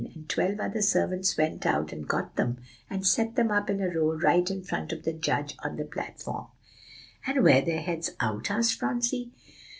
[0.15, 2.57] And twelve other servants went out and got them,
[2.89, 5.85] and set them up in a row right in front of the judge on the
[5.85, 6.47] platform"
[7.27, 9.31] "And were their heads out?" asked Phronsie.